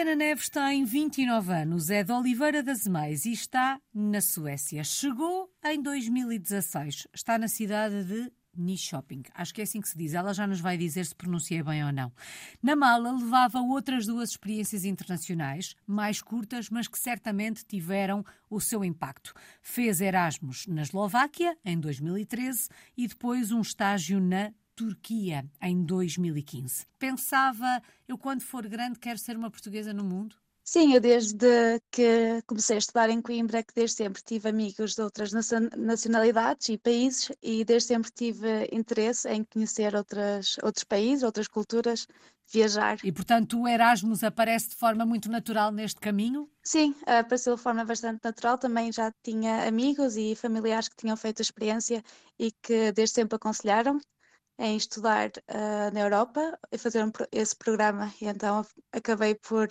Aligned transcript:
Mariana 0.00 0.16
Neves 0.16 0.48
tem 0.48 0.82
29 0.82 1.52
anos, 1.52 1.90
é 1.90 2.02
de 2.02 2.10
Oliveira 2.10 2.62
das 2.62 2.86
Meias 2.86 3.26
e 3.26 3.32
está 3.32 3.78
na 3.92 4.22
Suécia. 4.22 4.82
Chegou 4.82 5.52
em 5.62 5.82
2016, 5.82 7.06
está 7.12 7.36
na 7.36 7.46
cidade 7.46 8.02
de 8.56 8.76
Shopping. 8.78 9.24
Acho 9.34 9.52
que 9.52 9.60
é 9.60 9.64
assim 9.64 9.78
que 9.78 9.90
se 9.90 9.98
diz. 9.98 10.14
Ela 10.14 10.32
já 10.32 10.46
nos 10.46 10.58
vai 10.58 10.78
dizer 10.78 11.04
se 11.04 11.14
pronunciei 11.14 11.62
bem 11.62 11.84
ou 11.84 11.92
não. 11.92 12.10
Na 12.62 12.74
mala 12.74 13.12
levava 13.12 13.60
outras 13.60 14.06
duas 14.06 14.30
experiências 14.30 14.86
internacionais, 14.86 15.76
mais 15.86 16.22
curtas, 16.22 16.70
mas 16.70 16.88
que 16.88 16.98
certamente 16.98 17.62
tiveram 17.66 18.24
o 18.48 18.58
seu 18.58 18.82
impacto. 18.82 19.34
Fez 19.60 20.00
Erasmus 20.00 20.66
na 20.66 20.80
Eslováquia, 20.80 21.58
em 21.62 21.78
2013, 21.78 22.70
e 22.96 23.06
depois 23.06 23.52
um 23.52 23.60
estágio 23.60 24.18
na 24.18 24.50
Turquia, 24.80 25.44
em 25.60 25.84
2015. 25.84 26.86
Pensava, 26.98 27.82
eu 28.08 28.16
quando 28.16 28.40
for 28.40 28.66
grande 28.66 28.98
quero 28.98 29.18
ser 29.18 29.36
uma 29.36 29.50
portuguesa 29.50 29.92
no 29.92 30.02
mundo? 30.02 30.36
Sim, 30.64 30.94
eu 30.94 31.00
desde 31.02 31.82
que 31.90 32.40
comecei 32.46 32.76
a 32.76 32.78
estudar 32.78 33.10
em 33.10 33.20
Coimbra, 33.20 33.62
que 33.62 33.74
desde 33.74 33.96
sempre 33.96 34.22
tive 34.22 34.48
amigos 34.48 34.94
de 34.94 35.02
outras 35.02 35.32
nacionalidades 35.32 36.70
e 36.70 36.78
países 36.78 37.30
e 37.42 37.62
desde 37.62 37.88
sempre 37.88 38.10
tive 38.10 38.70
interesse 38.72 39.28
em 39.28 39.44
conhecer 39.44 39.94
outras, 39.94 40.56
outros 40.62 40.84
países, 40.84 41.24
outras 41.24 41.46
culturas, 41.46 42.06
viajar. 42.50 42.96
E 43.04 43.12
portanto 43.12 43.60
o 43.60 43.68
Erasmus 43.68 44.24
aparece 44.24 44.70
de 44.70 44.76
forma 44.76 45.04
muito 45.04 45.30
natural 45.30 45.70
neste 45.70 46.00
caminho? 46.00 46.48
Sim, 46.62 46.94
apareceu 47.02 47.54
de 47.54 47.62
forma 47.62 47.84
bastante 47.84 48.20
natural. 48.24 48.56
Também 48.56 48.90
já 48.90 49.12
tinha 49.22 49.68
amigos 49.68 50.16
e 50.16 50.34
familiares 50.34 50.88
que 50.88 50.96
tinham 50.96 51.18
feito 51.18 51.40
a 51.40 51.42
experiência 51.42 52.02
e 52.38 52.50
que 52.50 52.92
desde 52.92 53.16
sempre 53.16 53.36
aconselharam 53.36 54.00
em 54.60 54.76
estudar 54.76 55.30
uh, 55.30 55.92
na 55.92 56.00
Europa 56.00 56.56
e 56.70 56.76
fazer 56.76 57.02
um, 57.02 57.10
esse 57.32 57.56
programa 57.56 58.12
e 58.20 58.26
então 58.26 58.64
acabei 58.92 59.34
por 59.34 59.68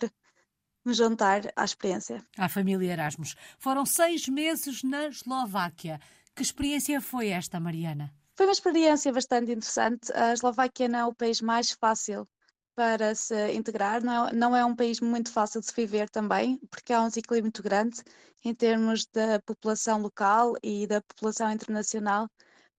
me 0.83 0.93
juntar 0.93 1.41
à 1.55 1.63
experiência. 1.63 2.25
À 2.35 2.49
família 2.49 2.91
Erasmus. 2.91 3.35
Foram 3.59 3.85
seis 3.85 4.27
meses 4.27 4.81
na 4.81 5.07
Eslováquia. 5.07 5.99
Que 6.35 6.41
experiência 6.41 6.99
foi 6.99 7.27
esta, 7.29 7.59
Mariana? 7.59 8.11
Foi 8.35 8.47
uma 8.47 8.51
experiência 8.51 9.13
bastante 9.13 9.51
interessante. 9.51 10.11
A 10.13 10.33
Eslováquia 10.33 10.87
não 10.87 10.99
é 10.99 11.05
o 11.05 11.13
país 11.13 11.39
mais 11.39 11.71
fácil 11.71 12.27
para 12.75 13.13
se 13.13 13.51
integrar, 13.51 14.01
não 14.01 14.27
é, 14.27 14.33
não 14.33 14.55
é 14.55 14.65
um 14.65 14.75
país 14.75 15.01
muito 15.01 15.31
fácil 15.31 15.59
de 15.59 15.67
se 15.67 15.75
viver 15.75 16.09
também, 16.09 16.57
porque 16.71 16.93
há 16.93 17.01
um 17.01 17.09
desequilíbrio 17.09 17.43
muito 17.43 17.61
grande 17.61 18.01
em 18.43 18.55
termos 18.55 19.05
da 19.07 19.39
população 19.41 20.01
local 20.01 20.55
e 20.63 20.87
da 20.87 21.01
população 21.01 21.51
internacional 21.51 22.29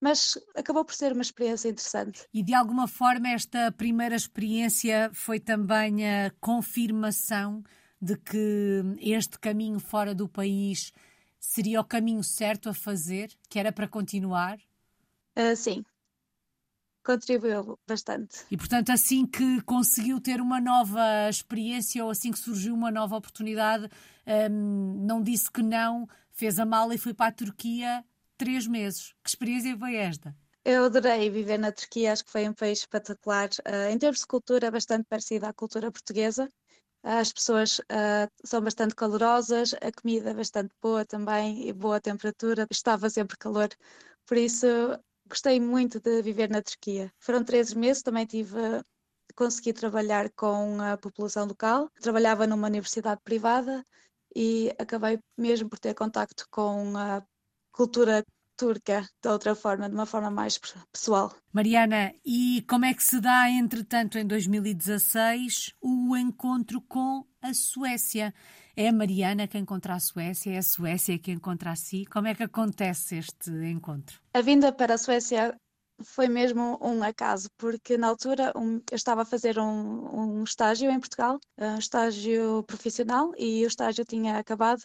mas 0.00 0.38
acabou 0.56 0.84
por 0.84 0.94
ser 0.94 1.12
uma 1.12 1.22
experiência 1.22 1.68
interessante. 1.68 2.26
E 2.32 2.42
de 2.42 2.54
alguma 2.54 2.88
forma 2.88 3.28
esta 3.28 3.70
primeira 3.70 4.16
experiência 4.16 5.10
foi 5.12 5.38
também 5.38 6.08
a 6.08 6.30
confirmação 6.40 7.62
de 8.00 8.16
que 8.16 8.82
este 8.98 9.38
caminho 9.38 9.78
fora 9.78 10.14
do 10.14 10.26
país 10.26 10.92
seria 11.38 11.80
o 11.80 11.84
caminho 11.84 12.24
certo 12.24 12.68
a 12.68 12.74
fazer, 12.74 13.30
que 13.48 13.58
era 13.58 13.70
para 13.70 13.86
continuar? 13.86 14.58
Uh, 15.36 15.54
sim, 15.54 15.84
contribuiu 17.04 17.78
bastante. 17.86 18.44
E 18.50 18.56
portanto, 18.56 18.90
assim 18.90 19.26
que 19.26 19.60
conseguiu 19.62 20.20
ter 20.20 20.40
uma 20.40 20.60
nova 20.60 21.28
experiência 21.28 22.04
ou 22.04 22.10
assim 22.10 22.30
que 22.30 22.38
surgiu 22.38 22.74
uma 22.74 22.90
nova 22.90 23.16
oportunidade, 23.16 23.88
um, 24.50 25.04
não 25.04 25.22
disse 25.22 25.50
que 25.50 25.62
não, 25.62 26.08
fez 26.32 26.58
a 26.58 26.64
mala 26.64 26.94
e 26.94 26.98
foi 26.98 27.12
para 27.12 27.26
a 27.26 27.32
Turquia 27.32 28.04
três 28.40 28.66
meses. 28.66 29.12
Que 29.22 29.28
experiência 29.28 29.76
foi 29.78 29.96
esta? 29.96 30.34
Eu 30.64 30.84
adorei 30.84 31.28
viver 31.28 31.58
na 31.58 31.70
Turquia, 31.70 32.12
acho 32.12 32.24
que 32.24 32.30
foi 32.30 32.48
um 32.48 32.54
país 32.54 32.78
espetacular. 32.78 33.50
Uh, 33.68 33.92
em 33.92 33.98
termos 33.98 34.20
de 34.20 34.26
cultura, 34.26 34.70
bastante 34.70 35.04
parecida 35.08 35.48
à 35.48 35.52
cultura 35.52 35.92
portuguesa. 35.92 36.48
As 37.02 37.32
pessoas 37.32 37.78
uh, 37.80 38.28
são 38.42 38.62
bastante 38.62 38.94
calorosas, 38.94 39.74
a 39.74 39.92
comida 39.92 40.30
é 40.30 40.34
bastante 40.34 40.74
boa 40.82 41.04
também 41.04 41.68
e 41.68 41.72
boa 41.72 42.00
temperatura, 42.00 42.66
estava 42.70 43.08
sempre 43.08 43.38
calor, 43.38 43.70
por 44.26 44.36
isso 44.36 44.66
gostei 45.26 45.58
muito 45.58 45.98
de 45.98 46.20
viver 46.20 46.50
na 46.50 46.60
Turquia. 46.60 47.10
Foram 47.18 47.42
três 47.42 47.72
meses, 47.72 48.02
também 48.02 48.26
tive 48.26 48.82
consegui 49.34 49.72
trabalhar 49.72 50.28
com 50.36 50.80
a 50.82 50.96
população 50.98 51.46
local, 51.46 51.88
trabalhava 52.02 52.46
numa 52.46 52.68
universidade 52.68 53.20
privada 53.24 53.82
e 54.34 54.70
acabei 54.78 55.18
mesmo 55.38 55.70
por 55.70 55.78
ter 55.78 55.94
contacto 55.94 56.44
com 56.50 56.96
a 56.96 57.22
cultura 57.72 58.24
turca 58.56 59.08
de 59.22 59.28
outra 59.28 59.54
forma, 59.54 59.88
de 59.88 59.94
uma 59.94 60.04
forma 60.04 60.30
mais 60.30 60.60
pessoal. 60.92 61.34
Mariana, 61.50 62.12
e 62.24 62.62
como 62.68 62.84
é 62.84 62.92
que 62.92 63.02
se 63.02 63.18
dá, 63.18 63.48
entretanto, 63.48 64.18
em 64.18 64.26
2016, 64.26 65.74
o 65.80 66.14
encontro 66.14 66.82
com 66.82 67.24
a 67.40 67.54
Suécia? 67.54 68.34
É 68.76 68.88
a 68.88 68.92
Mariana 68.92 69.48
que 69.48 69.56
encontra 69.56 69.94
a 69.94 70.00
Suécia? 70.00 70.52
É 70.52 70.58
a 70.58 70.62
Suécia 70.62 71.18
que 71.18 71.32
encontra 71.32 71.70
a 71.70 71.76
si? 71.76 72.04
Como 72.04 72.28
é 72.28 72.34
que 72.34 72.42
acontece 72.42 73.16
este 73.16 73.50
encontro? 73.50 74.20
A 74.34 74.42
vinda 74.42 74.72
para 74.72 74.94
a 74.94 74.98
Suécia 74.98 75.56
foi 76.02 76.28
mesmo 76.28 76.78
um 76.82 77.02
acaso, 77.02 77.48
porque 77.56 77.96
na 77.96 78.08
altura 78.08 78.52
um, 78.56 78.76
eu 78.90 78.96
estava 78.96 79.22
a 79.22 79.24
fazer 79.24 79.58
um, 79.58 80.40
um 80.40 80.44
estágio 80.44 80.90
em 80.90 81.00
Portugal, 81.00 81.38
um 81.58 81.78
estágio 81.78 82.62
profissional, 82.64 83.32
e 83.38 83.64
o 83.64 83.68
estágio 83.68 84.04
tinha 84.04 84.38
acabado. 84.38 84.82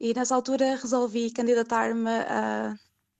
E 0.00 0.14
nessa 0.14 0.34
altura 0.34 0.76
resolvi 0.76 1.30
candidatar-me 1.30 2.10
a 2.10 2.76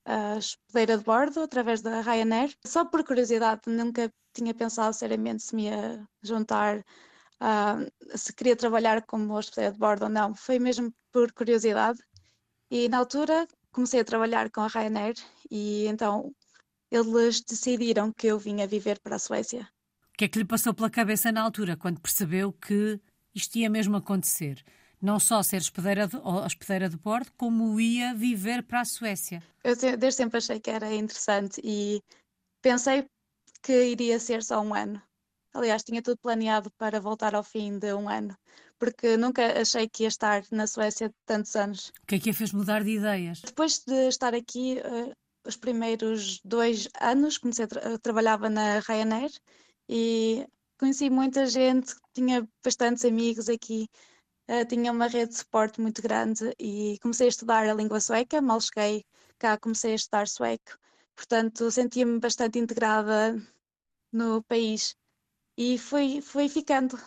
a 0.08 0.36
hospedeira 0.36 0.96
de 0.96 1.04
bordo 1.04 1.42
através 1.42 1.82
da 1.82 2.00
Ryanair. 2.00 2.54
Só 2.64 2.86
por 2.86 3.04
curiosidade, 3.04 3.60
nunca 3.66 4.10
tinha 4.32 4.54
pensado 4.54 4.94
seriamente 4.94 5.42
se 5.42 5.54
me 5.54 5.64
ia 5.64 6.08
juntar, 6.22 6.78
uh, 6.78 8.16
se 8.16 8.32
queria 8.32 8.56
trabalhar 8.56 9.02
como 9.02 9.34
hospedeira 9.34 9.72
de 9.72 9.78
bordo 9.78 10.04
ou 10.04 10.08
não. 10.08 10.34
Foi 10.34 10.58
mesmo 10.58 10.92
por 11.12 11.30
curiosidade. 11.32 11.98
E 12.70 12.88
na 12.88 12.98
altura 12.98 13.46
comecei 13.70 14.00
a 14.00 14.04
trabalhar 14.04 14.50
com 14.50 14.62
a 14.62 14.66
Ryanair 14.66 15.16
e 15.50 15.86
então 15.86 16.34
eles 16.90 17.42
decidiram 17.42 18.10
que 18.10 18.28
eu 18.28 18.38
vinha 18.38 18.66
viver 18.66 18.98
para 19.00 19.16
a 19.16 19.18
Suécia. 19.18 19.68
O 20.14 20.16
que 20.16 20.24
é 20.24 20.28
que 20.28 20.38
lhe 20.38 20.44
passou 20.44 20.72
pela 20.72 20.88
cabeça 20.88 21.30
na 21.30 21.42
altura, 21.42 21.76
quando 21.76 22.00
percebeu 22.00 22.50
que 22.50 22.98
isto 23.34 23.56
ia 23.56 23.68
mesmo 23.68 23.94
acontecer? 23.94 24.64
Não 25.00 25.18
só 25.18 25.42
ser 25.42 25.58
hospedeira 25.58 26.06
de, 26.06 26.16
hospedeira 26.16 26.88
de 26.88 26.96
bordo, 26.96 27.30
como 27.36 27.80
ia 27.80 28.14
viver 28.14 28.62
para 28.62 28.80
a 28.80 28.84
Suécia. 28.84 29.42
Eu 29.62 29.76
desde 29.76 30.12
sempre 30.12 30.38
achei 30.38 30.60
que 30.60 30.70
era 30.70 30.92
interessante 30.92 31.60
e 31.62 32.02
pensei 32.60 33.06
que 33.62 33.90
iria 33.90 34.18
ser 34.18 34.42
só 34.42 34.60
um 34.60 34.74
ano. 34.74 35.00
Aliás, 35.54 35.82
tinha 35.82 36.02
tudo 36.02 36.18
planeado 36.18 36.70
para 36.72 37.00
voltar 37.00 37.34
ao 37.34 37.42
fim 37.42 37.78
de 37.78 37.92
um 37.94 38.08
ano, 38.08 38.36
porque 38.78 39.16
nunca 39.16 39.60
achei 39.60 39.88
que 39.88 40.04
ia 40.04 40.08
estar 40.08 40.44
na 40.50 40.66
Suécia 40.66 41.12
tantos 41.24 41.54
anos. 41.56 41.92
O 42.02 42.06
que 42.06 42.16
é 42.16 42.18
que 42.18 42.30
a 42.30 42.34
fez 42.34 42.52
mudar 42.52 42.84
de 42.84 42.90
ideias? 42.90 43.40
Depois 43.40 43.82
de 43.86 44.08
estar 44.08 44.34
aqui, 44.34 44.78
uh, 44.84 45.12
os 45.46 45.56
primeiros 45.56 46.40
dois 46.44 46.88
anos, 47.00 47.38
comecei 47.38 47.64
a 47.64 47.68
tra 47.68 47.98
trabalhava 47.98 48.48
na 48.50 48.80
Ryanair 48.80 49.32
e 49.88 50.46
conheci 50.78 51.10
muita 51.10 51.46
gente, 51.46 51.94
tinha 52.14 52.46
bastantes 52.62 53.04
amigos 53.04 53.48
aqui 53.48 53.88
uh, 54.48 54.64
tinha 54.68 54.92
uma 54.92 55.06
rede 55.06 55.32
de 55.32 55.38
suporte 55.38 55.80
muito 55.80 56.02
grande 56.02 56.54
e 56.58 56.98
comecei 57.00 57.26
a 57.26 57.30
estudar 57.30 57.68
a 57.68 57.74
língua 57.74 58.00
sueca, 58.00 58.40
mal 58.40 58.60
cheguei 58.60 59.04
cá 59.38 59.56
comecei 59.56 59.92
a 59.92 59.94
estudar 59.94 60.26
sueco, 60.26 60.76
portanto 61.14 61.70
sentia-me 61.70 62.18
bastante 62.18 62.58
integrada 62.58 63.40
no 64.12 64.42
país 64.42 64.96
e 65.56 65.78
fui, 65.78 66.20
fui 66.20 66.48
ficando. 66.48 66.98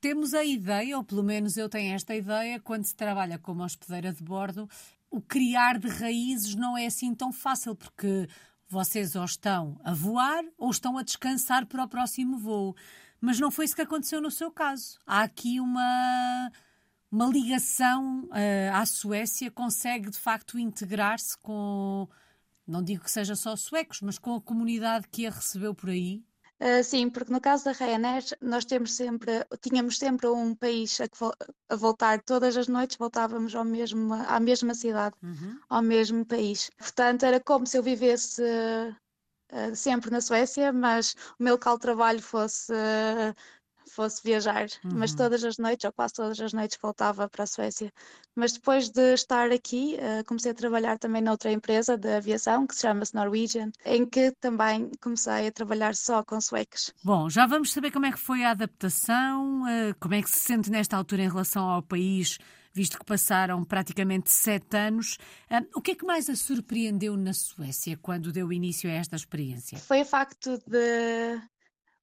Temos 0.00 0.32
a 0.32 0.44
ideia, 0.44 0.96
ou 0.96 1.02
pelo 1.02 1.22
menos 1.22 1.56
eu 1.56 1.68
tenho 1.68 1.94
esta 1.94 2.14
ideia, 2.14 2.60
quando 2.60 2.84
se 2.84 2.94
trabalha 2.94 3.38
como 3.38 3.64
hospedeira 3.64 4.12
de 4.12 4.22
bordo, 4.22 4.68
o 5.10 5.20
criar 5.20 5.78
de 5.78 5.88
raízes 5.88 6.54
não 6.54 6.76
é 6.76 6.86
assim 6.86 7.14
tão 7.14 7.32
fácil, 7.32 7.74
porque 7.74 8.28
vocês 8.68 9.16
ou 9.16 9.24
estão 9.24 9.80
a 9.82 9.92
voar 9.94 10.44
ou 10.56 10.70
estão 10.70 10.98
a 10.98 11.02
descansar 11.02 11.66
para 11.66 11.84
o 11.84 11.88
próximo 11.88 12.38
voo. 12.38 12.76
Mas 13.20 13.40
não 13.40 13.50
foi 13.50 13.64
isso 13.64 13.74
que 13.74 13.82
aconteceu 13.82 14.20
no 14.20 14.30
seu 14.30 14.50
caso. 14.50 14.98
Há 15.06 15.22
aqui 15.22 15.58
uma 15.58 16.52
uma 17.10 17.26
ligação 17.26 18.24
uh, 18.24 18.74
à 18.74 18.84
Suécia 18.84 19.50
consegue 19.50 20.10
de 20.10 20.18
facto 20.18 20.58
integrar-se 20.58 21.36
com, 21.38 22.08
não 22.66 22.82
digo 22.82 23.04
que 23.04 23.10
seja 23.10 23.34
só 23.34 23.56
suecos, 23.56 24.00
mas 24.02 24.18
com 24.18 24.36
a 24.36 24.40
comunidade 24.40 25.08
que 25.08 25.26
a 25.26 25.30
recebeu 25.30 25.74
por 25.74 25.90
aí? 25.90 26.22
Uh, 26.60 26.82
sim, 26.82 27.08
porque 27.08 27.32
no 27.32 27.40
caso 27.40 27.64
da 27.64 27.72
Ryanair 27.72 28.24
nós 28.40 28.64
temos 28.64 28.92
sempre, 28.92 29.46
tínhamos 29.60 29.96
sempre 29.96 30.26
um 30.26 30.56
país 30.56 31.00
a, 31.00 31.04
a 31.68 31.76
voltar 31.76 32.20
todas 32.22 32.56
as 32.56 32.66
noites, 32.66 32.96
voltávamos 32.96 33.54
ao 33.54 33.64
mesmo, 33.64 34.12
à 34.12 34.40
mesma 34.40 34.74
cidade, 34.74 35.14
uhum. 35.22 35.60
ao 35.68 35.82
mesmo 35.82 36.26
país. 36.26 36.68
Portanto, 36.76 37.22
era 37.22 37.38
como 37.38 37.64
se 37.64 37.78
eu 37.78 37.82
vivesse 37.82 38.42
uh, 38.42 39.76
sempre 39.76 40.10
na 40.10 40.20
Suécia, 40.20 40.72
mas 40.72 41.14
o 41.38 41.44
meu 41.44 41.54
local 41.54 41.76
de 41.76 41.82
trabalho 41.82 42.20
fosse 42.20 42.72
fosse 43.88 44.22
viajar, 44.22 44.66
uhum. 44.84 44.92
mas 44.94 45.14
todas 45.14 45.44
as 45.44 45.58
noites, 45.58 45.84
ou 45.84 45.92
quase 45.92 46.14
todas 46.14 46.40
as 46.40 46.52
noites, 46.52 46.78
voltava 46.80 47.28
para 47.28 47.44
a 47.44 47.46
Suécia. 47.46 47.92
Mas 48.34 48.52
depois 48.52 48.88
de 48.88 49.14
estar 49.14 49.50
aqui, 49.50 49.96
uh, 49.96 50.24
comecei 50.24 50.52
a 50.52 50.54
trabalhar 50.54 50.98
também 50.98 51.22
noutra 51.22 51.50
empresa 51.50 51.96
de 51.96 52.08
aviação, 52.08 52.66
que 52.66 52.74
se 52.74 52.82
chama-se 52.82 53.14
Norwegian, 53.14 53.70
em 53.84 54.06
que 54.06 54.32
também 54.40 54.90
comecei 55.00 55.48
a 55.48 55.52
trabalhar 55.52 55.94
só 55.94 56.22
com 56.22 56.40
suecos. 56.40 56.92
Bom, 57.02 57.28
já 57.28 57.46
vamos 57.46 57.72
saber 57.72 57.90
como 57.90 58.06
é 58.06 58.12
que 58.12 58.18
foi 58.18 58.44
a 58.44 58.50
adaptação, 58.50 59.62
uh, 59.62 59.94
como 59.98 60.14
é 60.14 60.22
que 60.22 60.30
se 60.30 60.38
sente 60.38 60.70
nesta 60.70 60.96
altura 60.96 61.22
em 61.22 61.28
relação 61.28 61.68
ao 61.68 61.82
país 61.82 62.38
visto 62.78 62.96
que 62.96 63.04
passaram 63.04 63.64
praticamente 63.64 64.30
sete 64.30 64.76
anos. 64.76 65.18
o 65.74 65.82
que 65.82 65.92
é 65.92 65.94
que 65.96 66.06
mais 66.06 66.30
a 66.30 66.36
surpreendeu 66.36 67.16
na 67.16 67.32
Suécia 67.32 67.98
quando 68.00 68.30
deu 68.30 68.52
início 68.52 68.88
a 68.88 68.92
esta 68.92 69.16
experiência? 69.16 69.78
Foi 69.78 70.02
o 70.02 70.04
facto 70.04 70.58
de. 70.64 71.40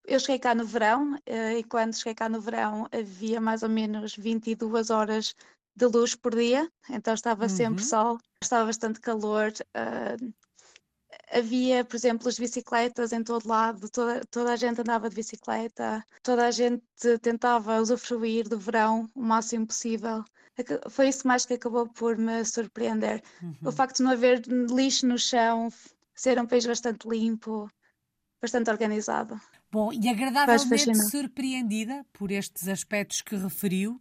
Eu 0.07 0.19
cheguei 0.19 0.39
cá 0.39 0.53
no 0.53 0.65
verão 0.65 1.17
eh, 1.25 1.59
e 1.59 1.63
quando 1.63 1.95
cheguei 1.95 2.13
cá 2.15 2.29
no 2.29 2.39
verão 2.39 2.87
havia 2.91 3.41
mais 3.41 3.63
ou 3.63 3.69
menos 3.69 4.15
22 4.15 4.89
horas 4.89 5.35
de 5.75 5.85
luz 5.87 6.15
por 6.15 6.35
dia, 6.35 6.71
então 6.89 7.13
estava 7.13 7.49
sempre 7.49 7.81
uhum. 7.83 7.89
sol, 7.89 8.17
estava 8.41 8.65
bastante 8.65 9.01
calor. 9.01 9.51
Uh, 9.75 10.33
havia, 11.31 11.83
por 11.83 11.97
exemplo, 11.97 12.29
as 12.29 12.39
bicicletas 12.39 13.11
em 13.11 13.23
todo 13.23 13.47
lado, 13.47 13.89
toda, 13.89 14.21
toda 14.31 14.53
a 14.53 14.55
gente 14.55 14.79
andava 14.79 15.09
de 15.09 15.15
bicicleta, 15.15 16.05
toda 16.23 16.47
a 16.47 16.51
gente 16.51 16.83
tentava 17.21 17.81
usufruir 17.81 18.47
do 18.47 18.57
verão 18.57 19.09
o 19.13 19.21
máximo 19.21 19.67
possível 19.67 20.23
foi 20.89 21.09
isso 21.09 21.27
mais 21.27 21.45
que 21.45 21.55
acabou 21.55 21.87
por 21.87 22.17
me 22.17 22.43
surpreender. 22.45 23.21
Uhum. 23.41 23.55
O 23.65 23.71
facto 23.71 23.97
de 23.97 24.03
não 24.03 24.11
haver 24.11 24.41
lixo 24.47 25.05
no 25.05 25.17
chão, 25.17 25.69
ser 26.13 26.39
um 26.39 26.45
país 26.45 26.65
bastante 26.65 27.07
limpo, 27.07 27.69
bastante 28.45 28.69
organizado. 28.69 29.39
Bom, 29.71 29.91
e 29.91 30.07
agradavelmente 30.07 30.95
surpreendida 31.09 32.05
por 32.13 32.31
estes 32.31 32.67
aspectos 32.67 33.21
que 33.21 33.35
referiu, 33.35 33.99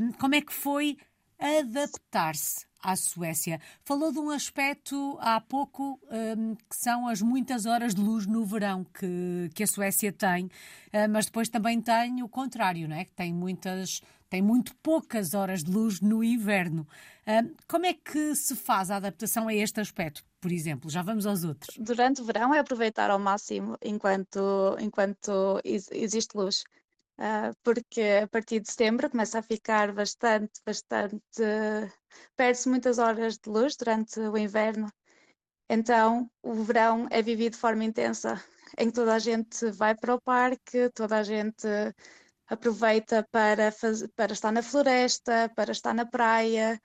um, 0.00 0.12
como 0.12 0.34
é 0.36 0.40
que 0.40 0.52
foi 0.52 0.96
adaptar-se 1.38 2.64
à 2.80 2.94
Suécia. 2.96 3.60
Falou 3.84 4.12
de 4.12 4.18
um 4.18 4.30
aspecto 4.30 5.18
há 5.20 5.40
pouco 5.40 6.00
um, 6.10 6.54
que 6.54 6.76
são 6.76 7.08
as 7.08 7.20
muitas 7.20 7.66
horas 7.66 7.94
de 7.94 8.00
luz 8.00 8.26
no 8.26 8.44
verão 8.44 8.84
que, 8.84 9.50
que 9.54 9.64
a 9.64 9.66
Suécia 9.66 10.12
tem, 10.12 10.46
uh, 10.46 11.08
mas 11.10 11.26
depois 11.26 11.48
também 11.48 11.80
tem 11.80 12.22
o 12.22 12.28
contrário, 12.28 12.88
não 12.88 12.96
é? 12.96 13.04
Que 13.04 13.14
tem 13.14 13.32
muitas 13.34 14.00
tem 14.30 14.40
muito 14.40 14.74
poucas 14.76 15.34
horas 15.34 15.62
de 15.62 15.70
luz 15.70 16.00
no 16.00 16.24
inverno. 16.24 16.86
Uh, 17.26 17.54
como 17.68 17.84
é 17.84 17.92
que 17.92 18.34
se 18.34 18.56
faz 18.56 18.90
a 18.90 18.96
adaptação 18.96 19.46
a 19.46 19.54
este 19.54 19.78
aspecto, 19.78 20.24
por 20.42 20.50
exemplo? 20.50 20.90
Já 20.90 21.02
vamos 21.02 21.24
aos 21.24 21.44
outros. 21.44 21.78
Durante 21.78 22.20
o 22.20 22.24
verão 22.24 22.52
é 22.52 22.58
aproveitar 22.58 23.10
ao 23.10 23.18
máximo 23.18 23.78
enquanto, 23.80 24.76
enquanto 24.80 25.60
existe 25.64 26.36
luz. 26.36 26.64
Uh, 27.18 27.54
porque 27.62 28.20
a 28.24 28.26
partir 28.26 28.58
de 28.58 28.68
setembro 28.68 29.08
começa 29.08 29.38
a 29.38 29.42
ficar 29.42 29.92
bastante, 29.92 30.60
bastante. 30.66 31.22
Perde-se 32.36 32.68
muitas 32.68 32.98
horas 32.98 33.38
de 33.38 33.48
luz 33.48 33.76
durante 33.76 34.18
o 34.18 34.36
inverno, 34.36 34.90
então 35.70 36.28
o 36.42 36.54
verão 36.54 37.06
é 37.10 37.22
vivido 37.22 37.52
de 37.52 37.58
forma 37.58 37.84
intensa, 37.84 38.42
em 38.76 38.88
que 38.88 38.94
toda 38.94 39.14
a 39.14 39.18
gente 39.18 39.70
vai 39.70 39.94
para 39.94 40.14
o 40.14 40.20
parque, 40.20 40.90
toda 40.90 41.18
a 41.18 41.22
gente 41.22 41.68
aproveita 42.48 43.26
para, 43.30 43.70
faz, 43.70 44.04
para 44.16 44.32
estar 44.32 44.50
na 44.50 44.62
floresta, 44.62 45.50
para 45.54 45.70
estar 45.70 45.94
na 45.94 46.04
praia, 46.04 46.80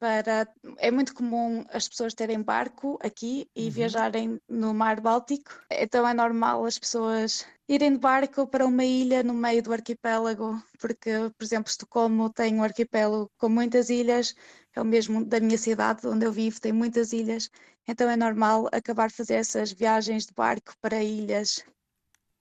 para 0.00 0.48
é 0.78 0.90
muito 0.90 1.14
comum 1.14 1.62
as 1.70 1.86
pessoas 1.86 2.14
terem 2.14 2.42
barco 2.42 2.98
aqui 3.02 3.46
e 3.54 3.66
uhum. 3.66 3.70
viajarem 3.70 4.40
no 4.48 4.72
mar 4.72 4.98
Báltico. 4.98 5.52
Então 5.70 6.08
é 6.08 6.14
normal 6.14 6.64
as 6.64 6.78
pessoas 6.78 7.46
irem 7.68 7.92
de 7.92 7.98
barco 7.98 8.46
para 8.46 8.66
uma 8.66 8.84
ilha 8.84 9.22
no 9.22 9.34
meio 9.34 9.62
do 9.62 9.72
arquipélago, 9.72 10.60
porque, 10.80 11.12
por 11.36 11.44
exemplo, 11.44 11.70
Estocolmo 11.70 12.32
tem 12.32 12.54
um 12.54 12.64
arquipélago 12.64 13.30
com 13.38 13.48
muitas 13.50 13.90
ilhas, 13.90 14.34
é 14.74 14.80
o 14.80 14.84
mesmo 14.84 15.24
da 15.24 15.38
minha 15.38 15.58
cidade 15.58 16.06
onde 16.06 16.24
eu 16.24 16.32
vivo, 16.32 16.60
tem 16.60 16.72
muitas 16.72 17.12
ilhas, 17.12 17.50
então 17.86 18.08
é 18.10 18.16
normal 18.16 18.68
acabar 18.72 19.08
de 19.08 19.14
fazer 19.14 19.34
essas 19.34 19.70
viagens 19.70 20.26
de 20.26 20.32
barco 20.32 20.72
para 20.80 21.02
ilhas 21.02 21.62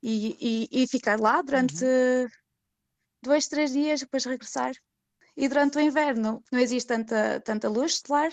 e, 0.02 0.68
e, 0.72 0.84
e 0.84 0.88
ficar 0.88 1.20
lá 1.20 1.42
durante 1.42 1.84
uhum. 1.84 2.28
dois, 3.22 3.48
três 3.48 3.74
dias, 3.74 4.00
depois 4.00 4.24
regressar. 4.24 4.72
E 5.42 5.48
durante 5.48 5.78
o 5.78 5.82
inverno 5.82 6.44
não 6.52 6.60
existe 6.60 6.90
tanta, 6.90 7.40
tanta 7.40 7.70
luz 7.70 8.02
solar, 8.06 8.30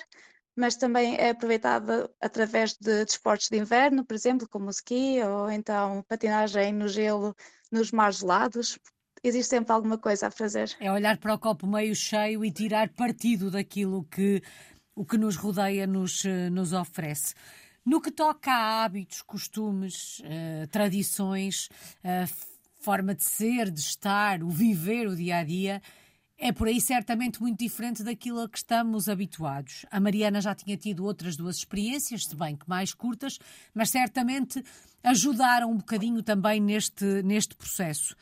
mas 0.57 0.75
também 0.75 1.15
é 1.15 1.31
aproveitada 1.31 2.11
através 2.21 2.73
de 2.73 3.05
desportos 3.05 3.49
de 3.49 3.57
inverno, 3.57 4.05
por 4.05 4.15
exemplo, 4.15 4.49
como 4.49 4.67
o 4.67 4.71
ski 4.71 5.23
ou 5.23 5.49
então 5.49 6.05
patinagem 6.09 6.73
no 6.73 6.89
gelo 6.89 7.33
nos 7.71 7.93
mares 7.93 8.19
gelados. 8.19 8.77
Existe 9.23 9.51
sempre 9.51 9.73
alguma 9.73 9.97
coisa 9.97 10.27
a 10.27 10.31
fazer. 10.33 10.77
É 10.81 10.91
olhar 10.91 11.17
para 11.19 11.33
o 11.33 11.39
copo 11.39 11.65
meio 11.65 11.95
cheio 11.95 12.45
e 12.45 12.51
tirar 12.51 12.89
partido 12.89 13.53
daquilo 13.53 14.03
que 14.11 14.43
o 14.93 15.05
que 15.05 15.17
nos 15.17 15.37
rodeia 15.37 15.87
nos, 15.87 16.25
eh, 16.25 16.51
nos 16.51 16.73
oferece. 16.73 17.35
No 17.85 18.01
que 18.01 18.11
toca 18.11 18.51
a 18.51 18.83
hábitos, 18.83 19.23
costumes, 19.23 20.19
uh, 20.19 20.67
tradições, 20.73 21.69
uh, 22.03 22.27
forma 22.81 23.15
de 23.15 23.23
ser, 23.23 23.71
de 23.71 23.79
estar, 23.79 24.43
o 24.43 24.49
viver 24.49 25.07
o 25.07 25.15
dia 25.15 25.37
a 25.37 25.45
dia, 25.45 25.81
é 26.39 26.53
por 26.53 26.69
aí 26.69 26.81
certamente 26.81 27.41
muito 27.41 27.59
diferente 27.59 28.03
daquilo 28.03 28.41
a 28.41 28.49
que 28.49 28.59
estamos 28.59 29.09
habituados. 29.09 29.87
A 29.91 29.99
Mariana 29.99 30.41
já 30.41 30.55
tinha 30.55 30.77
tido 30.77 31.05
outras 31.05 31.37
duas 31.37 31.57
experiências, 31.57 32.25
se 32.25 32.37
bem 32.37 32.57
que 32.57 32.69
mais 32.69 32.93
curtas, 32.93 33.39
mas 33.75 33.91
certamente 33.91 34.63
ajudaram 35.03 35.71
um 35.71 35.77
bocadinho 35.77 36.23
também 36.23 36.61
neste, 36.61 37.23
neste 37.23 37.55
processo. 37.55 38.15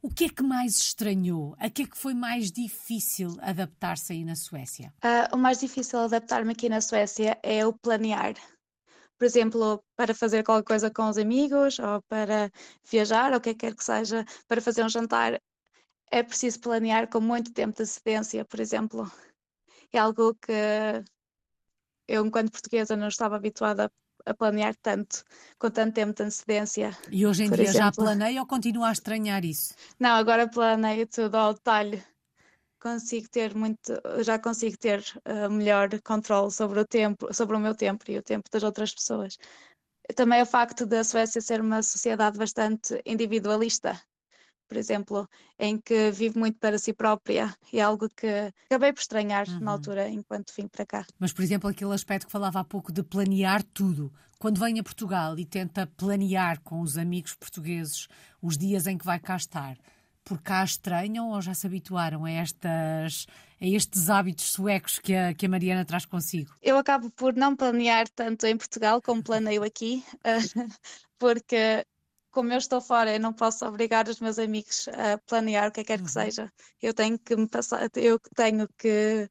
O 0.00 0.08
que 0.08 0.26
é 0.26 0.28
que 0.28 0.42
mais 0.42 0.76
estranhou? 0.78 1.56
A 1.58 1.68
que 1.68 1.82
é 1.82 1.86
que 1.86 1.98
foi 1.98 2.14
mais 2.14 2.52
difícil 2.52 3.36
adaptar-se 3.40 4.12
aí 4.12 4.24
na 4.24 4.36
Suécia? 4.36 4.92
Uh, 5.04 5.34
o 5.34 5.38
mais 5.38 5.58
difícil 5.58 5.98
adaptar-me 5.98 6.52
aqui 6.52 6.68
na 6.68 6.80
Suécia 6.80 7.36
é 7.42 7.66
o 7.66 7.72
planear. 7.72 8.34
Por 9.18 9.24
exemplo, 9.24 9.82
para 9.96 10.14
fazer 10.14 10.44
qualquer 10.44 10.64
coisa 10.64 10.90
com 10.90 11.08
os 11.08 11.18
amigos, 11.18 11.80
ou 11.80 12.00
para 12.08 12.48
viajar, 12.88 13.32
ou 13.32 13.38
o 13.38 13.40
que 13.40 13.52
quer 13.52 13.74
que 13.74 13.82
seja, 13.82 14.24
para 14.46 14.60
fazer 14.60 14.84
um 14.84 14.88
jantar, 14.88 15.40
é 16.10 16.22
preciso 16.22 16.60
planear 16.60 17.08
com 17.08 17.20
muito 17.20 17.52
tempo 17.52 17.76
de 17.76 17.82
antecedência, 17.82 18.44
por 18.44 18.60
exemplo. 18.60 19.10
É 19.92 19.98
algo 19.98 20.34
que 20.34 20.52
eu, 22.06 22.24
enquanto 22.24 22.50
portuguesa, 22.50 22.96
não 22.96 23.08
estava 23.08 23.36
habituada 23.36 23.90
a 24.24 24.34
planear 24.34 24.74
tanto, 24.82 25.24
com 25.58 25.70
tanto 25.70 25.94
tempo 25.94 26.14
de 26.14 26.22
antecedência. 26.22 26.96
E 27.10 27.26
hoje 27.26 27.44
em 27.44 27.50
dia 27.50 27.64
exemplo. 27.64 27.78
já 27.78 27.92
planeia 27.92 28.40
ou 28.40 28.46
continua 28.46 28.88
a 28.88 28.92
estranhar 28.92 29.44
isso? 29.44 29.74
Não, 29.98 30.10
agora 30.10 30.48
planeio 30.48 31.06
tudo 31.06 31.34
ao 31.36 31.54
detalhe. 31.54 32.02
Consigo 32.80 33.28
ter 33.28 33.54
muito, 33.54 33.92
já 34.22 34.38
consigo 34.38 34.76
ter 34.78 35.04
uh, 35.26 35.50
melhor 35.50 35.88
controle 36.02 36.50
sobre 36.50 36.78
o 36.78 36.86
tempo, 36.86 37.32
sobre 37.34 37.56
o 37.56 37.60
meu 37.60 37.74
tempo 37.74 38.04
e 38.08 38.18
o 38.18 38.22
tempo 38.22 38.48
das 38.50 38.62
outras 38.62 38.94
pessoas. 38.94 39.36
Também 40.14 40.40
o 40.40 40.46
facto 40.46 40.86
da 40.86 41.02
Suécia 41.02 41.40
ser 41.40 41.60
uma 41.60 41.82
sociedade 41.82 42.38
bastante 42.38 43.02
individualista 43.04 44.00
por 44.68 44.76
exemplo, 44.76 45.28
em 45.58 45.80
que 45.80 46.10
vive 46.10 46.38
muito 46.38 46.58
para 46.58 46.78
si 46.78 46.92
própria 46.92 47.54
e 47.72 47.80
é 47.80 47.82
algo 47.82 48.08
que 48.08 48.52
acabei 48.66 48.92
por 48.92 49.00
estranhar 49.00 49.48
uhum. 49.48 49.60
na 49.60 49.72
altura 49.72 50.08
enquanto 50.08 50.52
vim 50.54 50.68
para 50.68 50.84
cá. 50.84 51.06
Mas, 51.18 51.32
por 51.32 51.42
exemplo, 51.42 51.68
aquele 51.68 51.94
aspecto 51.94 52.26
que 52.26 52.32
falava 52.32 52.60
há 52.60 52.64
pouco 52.64 52.92
de 52.92 53.02
planear 53.02 53.62
tudo. 53.62 54.12
Quando 54.38 54.60
vem 54.60 54.78
a 54.78 54.82
Portugal 54.82 55.36
e 55.38 55.44
tenta 55.44 55.86
planear 55.86 56.60
com 56.60 56.80
os 56.80 56.96
amigos 56.96 57.34
portugueses 57.34 58.06
os 58.40 58.56
dias 58.56 58.86
em 58.86 58.96
que 58.96 59.04
vai 59.04 59.18
cá 59.18 59.36
estar, 59.36 59.76
por 60.28 60.42
cá 60.42 60.62
estranham 60.62 61.30
ou 61.30 61.40
já 61.40 61.54
se 61.54 61.66
habituaram 61.66 62.26
a, 62.26 62.30
estas, 62.30 63.26
a 63.60 63.66
estes 63.66 64.10
hábitos 64.10 64.52
suecos 64.52 64.98
que 64.98 65.14
a, 65.14 65.32
que 65.32 65.46
a 65.46 65.48
Mariana 65.48 65.86
traz 65.86 66.04
consigo? 66.04 66.54
Eu 66.62 66.76
acabo 66.76 67.10
por 67.10 67.34
não 67.34 67.56
planear 67.56 68.06
tanto 68.10 68.46
em 68.46 68.56
Portugal 68.56 69.00
como 69.00 69.22
planeio 69.22 69.64
aqui, 69.64 70.04
porque 71.18 71.84
como 72.38 72.52
eu 72.52 72.58
estou 72.58 72.80
fora, 72.80 73.12
eu 73.12 73.18
não 73.18 73.32
posso 73.32 73.66
obrigar 73.66 74.06
os 74.06 74.20
meus 74.20 74.38
amigos 74.38 74.86
a 74.90 75.18
planear 75.18 75.70
o 75.70 75.72
que 75.72 75.82
quer 75.82 75.96
que 75.98 76.04
uhum. 76.04 76.08
seja. 76.08 76.52
Eu 76.80 76.94
tenho 76.94 77.18
que 77.18 77.34
me 77.34 77.48
passar, 77.48 77.90
eu 77.96 78.20
tenho 78.36 78.68
que 78.78 79.28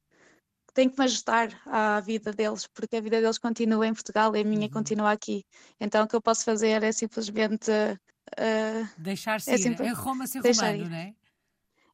tenho 0.74 0.90
que 0.90 0.98
me 0.98 1.06
ajustar 1.06 1.48
à 1.64 2.00
vida 2.00 2.34
deles, 2.34 2.66
porque 2.66 2.96
a 2.96 3.00
vida 3.00 3.18
deles 3.18 3.38
continua 3.38 3.86
em 3.86 3.94
Portugal 3.94 4.36
e 4.36 4.42
a 4.42 4.44
minha 4.44 4.66
uhum. 4.66 4.70
continua 4.70 5.10
aqui. 5.10 5.42
Então 5.80 6.04
o 6.04 6.06
que 6.06 6.14
eu 6.14 6.20
posso 6.20 6.44
fazer 6.44 6.82
é 6.82 6.92
simplesmente 6.92 7.70
uh, 7.70 8.88
deixar-se 8.98 9.52
é 9.52 9.54
ir. 9.54 9.58
Simples... 9.58 9.88
Em 9.88 9.94
Roma 9.94 10.26
ser 10.26 10.42
romano, 10.42 10.90
não 10.90 10.96
é? 10.96 11.14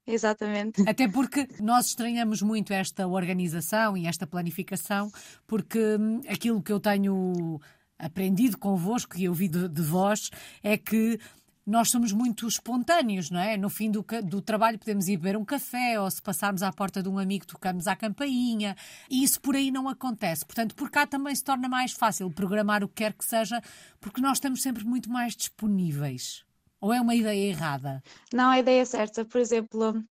Exatamente. 0.04 0.83
Até 0.90 1.06
porque 1.06 1.47
nós 1.61 1.87
estranhamos 1.87 2.42
muito 2.42 2.73
esta 2.73 3.06
organização 3.06 3.97
e 3.97 4.09
esta 4.09 4.26
planificação, 4.26 5.12
porque 5.47 5.78
hum, 5.78 6.23
aquilo 6.28 6.61
que 6.61 6.73
eu 6.73 6.80
tenho 6.80 7.61
aprendido 7.98 8.58
convosco 8.58 9.16
e 9.18 9.28
ouvido 9.28 9.68
de, 9.68 9.82
vós 9.82 10.30
é 10.62 10.76
que 10.76 11.18
nós 11.66 11.90
somos 11.90 12.12
muito 12.12 12.46
espontâneos, 12.46 13.30
não 13.30 13.40
é? 13.40 13.56
No 13.56 13.70
fim 13.70 13.90
do, 13.90 14.04
do, 14.24 14.42
trabalho 14.42 14.78
podemos 14.78 15.08
ir 15.08 15.16
beber 15.16 15.36
um 15.36 15.44
café 15.44 15.98
ou 15.98 16.10
se 16.10 16.20
passarmos 16.20 16.62
à 16.62 16.70
porta 16.70 17.02
de 17.02 17.08
um 17.08 17.18
amigo 17.18 17.46
tocamos 17.46 17.86
à 17.86 17.96
campainha 17.96 18.76
e 19.08 19.22
isso 19.22 19.40
por 19.40 19.56
aí 19.56 19.70
não 19.70 19.88
acontece. 19.88 20.44
Portanto, 20.44 20.74
por 20.74 20.90
cá 20.90 21.06
também 21.06 21.34
se 21.34 21.42
torna 21.42 21.68
mais 21.68 21.92
fácil 21.92 22.30
programar 22.30 22.84
o 22.84 22.88
que 22.88 22.96
quer 22.96 23.14
que 23.14 23.24
seja 23.24 23.62
porque 23.98 24.20
nós 24.20 24.36
estamos 24.36 24.60
sempre 24.60 24.84
muito 24.84 25.10
mais 25.10 25.34
disponíveis. 25.34 26.44
Ou 26.80 26.92
é 26.92 27.00
uma 27.00 27.14
ideia 27.14 27.48
errada? 27.48 28.02
Não, 28.30 28.50
a 28.50 28.58
ideia 28.58 28.82
é 28.82 28.84
certa. 28.84 29.24
Por 29.24 29.40
exemplo, 29.40 30.04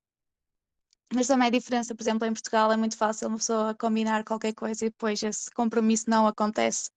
mas 1.13 1.27
também 1.27 1.47
a 1.47 1.51
diferença, 1.51 1.93
por 1.93 2.01
exemplo, 2.01 2.27
em 2.27 2.33
Portugal 2.33 2.71
é 2.71 2.77
muito 2.77 2.97
fácil 2.97 3.27
uma 3.27 3.37
pessoa 3.37 3.75
combinar 3.75 4.23
qualquer 4.23 4.53
coisa 4.53 4.85
e 4.85 4.89
depois 4.89 5.21
esse 5.21 5.51
compromisso 5.51 6.09
não 6.09 6.25
acontece. 6.25 6.89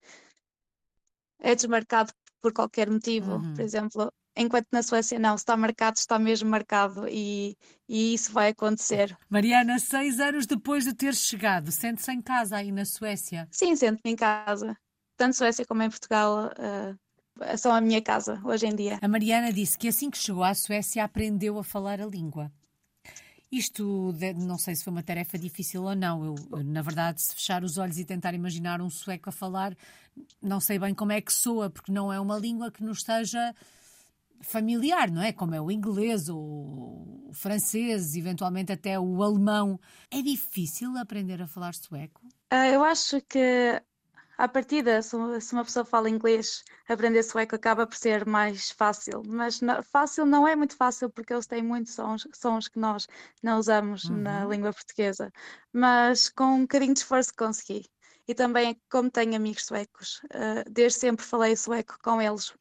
É 1.47 1.55
desmarcado 1.55 2.13
por 2.43 2.53
qualquer 2.53 2.91
motivo. 2.91 3.37
Uhum. 3.37 3.55
Por 3.55 3.63
exemplo, 3.63 4.13
enquanto 4.37 4.67
na 4.73 4.83
Suécia 4.83 5.17
não, 5.17 5.37
se 5.39 5.43
está 5.43 5.57
marcado, 5.57 5.97
está 5.97 6.19
mesmo 6.19 6.51
marcado 6.51 7.07
e, 7.09 7.57
e 7.89 8.15
isso 8.15 8.33
vai 8.33 8.49
acontecer. 8.49 9.17
Mariana, 9.31 9.79
seis 9.79 10.19
anos 10.19 10.45
depois 10.45 10.85
de 10.85 10.93
ter 10.93 11.15
chegado, 11.15 11.71
sente-se 11.71 12.11
em 12.11 12.21
casa 12.21 12.57
aí 12.57 12.73
na 12.73 12.85
Suécia? 12.85 13.47
Sim, 13.53 13.77
sento-me 13.77 14.13
em 14.13 14.17
casa. 14.17 14.77
Tanto 15.17 15.37
Suécia 15.37 15.65
como 15.65 15.83
em 15.83 15.89
Portugal 15.89 16.51
uh, 16.59 17.57
são 17.57 17.73
a 17.73 17.81
minha 17.81 18.03
casa 18.03 18.41
hoje 18.45 18.67
em 18.67 18.75
dia. 18.75 18.99
A 19.01 19.09
Mariana 19.09 19.53
disse 19.53 19.79
que 19.79 19.87
assim 19.87 20.11
que 20.11 20.19
chegou 20.19 20.43
à 20.43 20.53
Suécia 20.53 21.05
aprendeu 21.05 21.59
a 21.59 21.63
falar 21.63 22.01
a 22.01 22.07
língua. 22.07 22.51
Isto 23.51 24.13
não 24.37 24.59
sei 24.59 24.75
se 24.75 24.83
foi 24.83 24.93
uma 24.93 25.03
tarefa 25.03 25.39
difícil 25.39 25.85
ou 25.85 25.95
não. 25.95 26.25
Eu, 26.25 26.65
na 26.65 26.83
verdade, 26.83 27.23
se 27.23 27.35
fechar 27.35 27.63
os 27.63 27.79
olhos 27.79 27.99
e 27.99 28.05
tentar 28.05 28.35
imaginar 28.35 28.81
um 28.81 28.91
sueco 28.91 29.29
a 29.29 29.33
falar, 29.33 29.77
não 30.43 30.61
sei 30.61 30.79
bem 30.79 30.95
como 30.95 31.13
é 31.13 31.21
que 31.21 31.33
soa, 31.33 31.71
porque 31.71 31.93
não 31.93 32.13
é 32.13 32.19
uma 32.19 32.39
língua 32.39 32.71
que 32.71 32.83
nos 32.83 32.99
esteja 32.99 33.55
familiar, 34.41 35.11
não 35.11 35.23
é? 35.23 35.33
Como 35.33 35.55
é 35.55 35.61
o 35.61 35.71
inglês 35.71 36.29
ou 36.29 36.41
o 37.29 37.31
francês, 37.33 38.15
eventualmente 38.15 38.73
até 38.73 38.99
o 38.99 39.23
alemão. 39.23 39.79
É 40.11 40.21
difícil 40.21 40.97
aprender 40.97 41.41
a 41.41 41.47
falar 41.47 41.75
sueco? 41.75 42.21
Uh, 42.53 42.67
eu 42.73 42.85
acho 42.85 43.21
que 43.23 43.83
à 44.39 44.49
partida, 44.49 45.01
se 45.03 45.15
uma 45.17 45.65
pessoa 45.65 45.85
fala 45.85 46.11
inglês, 46.11 46.63
aprender 46.89 47.23
sueco 47.23 47.55
acaba 47.55 47.87
por 47.87 47.97
ser 47.97 48.27
mais 48.27 48.71
fácil. 48.71 49.23
Mas 49.27 49.61
fácil 49.91 50.27
não 50.27 50.47
é 50.47 50.55
muito 50.55 50.77
fácil 50.77 51.11
porque 51.11 51.33
eles 51.33 51.47
têm 51.47 51.63
muitos 51.63 51.95
sons, 51.95 52.27
sons 52.33 52.69
que 52.69 52.79
nós 52.79 53.07
não 53.43 53.59
usamos 53.59 54.05
uhum. 54.05 54.17
na 54.17 54.45
língua 54.45 54.73
portuguesa. 54.73 55.33
Mas 55.73 56.29
com 56.29 56.45
um 56.45 56.61
bocadinho 56.63 56.95
de 56.95 57.01
esforço 57.01 57.33
consegui. 57.37 57.87
E 58.29 58.35
também, 58.35 58.77
como 58.91 59.11
tenho 59.11 59.37
amigos 59.37 59.65
suecos, 59.65 60.21
uh, 60.25 60.69
desde 60.71 60.99
sempre 60.99 61.25
falei 61.25 61.57
sueco 61.57 61.97
com 62.03 62.21
eles. 62.21 62.53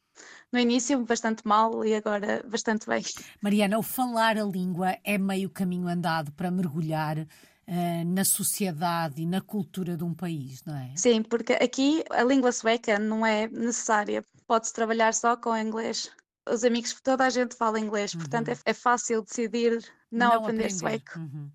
No 0.52 0.60
início, 0.60 1.04
bastante 1.04 1.46
mal 1.46 1.84
e 1.84 1.96
agora 1.96 2.42
bastante 2.48 2.88
bem. 2.88 3.04
Mariana, 3.42 3.78
o 3.78 3.84
falar 3.84 4.38
a 4.38 4.44
língua 4.44 4.96
é 5.04 5.18
meio 5.18 5.50
caminho 5.50 5.88
andado 5.88 6.32
para 6.32 6.52
mergulhar 6.52 7.28
uh, 7.68 8.06
na 8.06 8.24
sociedade 8.24 9.22
e 9.22 9.26
na 9.26 9.42
cultura 9.42 9.98
de 9.98 10.04
um 10.04 10.14
país, 10.14 10.64
não 10.64 10.76
é? 10.76 10.94
Sim, 10.96 11.24
porque 11.24 11.54
aqui 11.54 12.04
a 12.10 12.24
língua 12.24 12.52
sueca 12.52 13.00
não 13.00 13.26
é 13.26 13.48
necessária. 13.48 14.24
Pode-se 14.48 14.74
trabalhar 14.74 15.14
só 15.14 15.36
com 15.36 15.56
inglês. 15.58 16.12
Os 16.48 16.64
amigos, 16.64 16.94
toda 17.02 17.26
a 17.26 17.30
gente 17.30 17.56
fala 17.56 17.80
inglês, 17.80 18.14
uhum. 18.14 18.20
portanto 18.20 18.50
é, 18.50 18.58
é, 18.66 18.74
fácil 18.74 19.24
decidir 19.24 19.84
não, 20.12 20.28
não 20.28 20.34
aprender, 20.38 20.66
aprender, 20.66 20.70
sueco. 20.70 21.20
Uhum. 21.20 21.52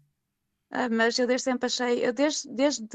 Uh, 0.72 0.94
mas 0.94 1.18
eu 1.18 1.26
desde 1.26 1.44
sempre 1.44 1.66
achei, 1.66 2.04
eu 2.04 2.12
desde, 2.12 2.48
desde 2.52 2.88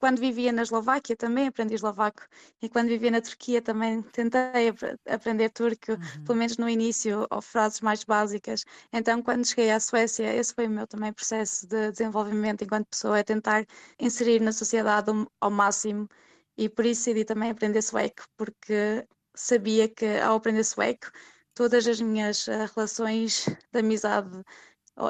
quando 0.00 0.18
vivia 0.18 0.50
na 0.52 0.62
Eslováquia 0.62 1.14
também 1.14 1.46
aprendi 1.48 1.74
eslovaco 1.74 2.22
e 2.62 2.68
quando 2.68 2.88
vivia 2.88 3.10
na 3.10 3.20
Turquia 3.20 3.60
também 3.62 4.02
tentei 4.02 4.68
ap 4.68 4.78
aprender 5.06 5.50
turco, 5.50 5.92
uhum. 5.92 6.24
pelo 6.24 6.38
menos 6.38 6.56
no 6.56 6.68
início, 6.68 7.26
ou 7.30 7.42
frases 7.42 7.80
mais 7.82 8.02
básicas. 8.02 8.64
Então, 8.92 9.22
quando 9.22 9.46
cheguei 9.46 9.70
à 9.70 9.78
Suécia, 9.78 10.34
esse 10.34 10.54
foi 10.54 10.66
o 10.66 10.70
meu 10.70 10.86
também 10.86 11.12
processo 11.12 11.66
de 11.68 11.92
desenvolvimento 11.92 12.64
enquanto 12.64 12.88
pessoa, 12.88 13.18
é 13.18 13.22
tentar 13.22 13.66
inserir 14.00 14.40
na 14.40 14.52
sociedade 14.52 15.10
ao 15.40 15.50
máximo 15.50 16.08
e 16.56 16.68
por 16.68 16.84
isso 16.86 17.02
decidi 17.04 17.24
também 17.24 17.50
aprender 17.50 17.82
sueco, 17.82 18.24
porque 18.36 19.06
sabia 19.34 19.88
que 19.88 20.06
ao 20.18 20.36
aprender 20.36 20.64
sueco, 20.64 21.10
todas 21.54 21.86
as 21.86 22.00
minhas 22.00 22.46
uh, 22.46 22.70
relações 22.74 23.46
de 23.72 23.80
amizade 23.80 24.30